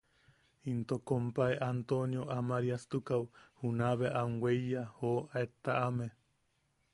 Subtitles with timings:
[0.71, 3.25] Into kompae Antonio Amariastukaʼu
[3.65, 6.05] juna bea am weiya, ¡joo!, aet taʼame.